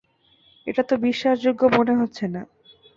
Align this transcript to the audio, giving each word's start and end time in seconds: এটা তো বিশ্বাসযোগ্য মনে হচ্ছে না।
এটা 0.67 0.83
তো 0.83 0.95
বিশ্বাসযোগ্য 0.97 1.61
মনে 1.77 1.93
হচ্ছে 1.95 2.25
না। 2.27 2.41